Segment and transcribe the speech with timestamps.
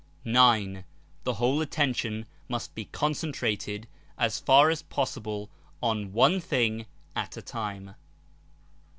[0.25, 0.83] 9.
[1.25, 7.41] The whole attention must be concentrated as far as possible on one thing at a
[7.43, 7.93] time.